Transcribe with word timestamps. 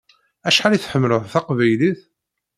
Acḥal 0.47 0.73
i 0.73 0.79
tḥemmleḍ 0.79 1.23
taqbaylit? 1.33 2.01